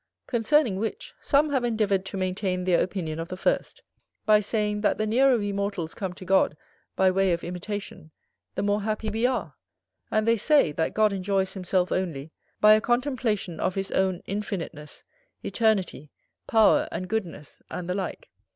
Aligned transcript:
Concerning 0.25 0.77
which, 0.77 1.13
some 1.21 1.51
have 1.51 1.63
endeavoured 1.63 2.05
to 2.05 2.17
maintain 2.17 2.63
their 2.63 2.81
opinion 2.81 3.19
of 3.19 3.27
the 3.27 3.37
first; 3.37 3.83
by 4.25 4.39
saying, 4.39 4.81
that 4.81 4.97
the 4.97 5.05
nearer 5.05 5.37
we 5.37 5.51
mortals 5.51 5.93
come 5.93 6.11
to 6.11 6.25
God 6.25 6.57
by 6.95 7.11
way 7.11 7.31
of 7.33 7.43
imitation, 7.43 8.09
the 8.55 8.63
more 8.63 8.81
happy 8.81 9.09
we 9.11 9.27
are. 9.27 9.53
And 10.09 10.27
they 10.27 10.37
say, 10.37 10.71
that 10.71 10.95
God 10.95 11.13
enjoys 11.13 11.53
himself 11.53 11.91
only, 11.91 12.31
by 12.59 12.73
a 12.73 12.81
contemplation 12.81 13.59
of 13.59 13.75
his 13.75 13.91
own 13.91 14.23
infiniteness, 14.25 15.03
eternity, 15.43 16.09
power, 16.47 16.87
and 16.91 17.07
goodness, 17.07 17.61
and 17.69 17.87
the 17.87 17.93
like. 17.93 18.29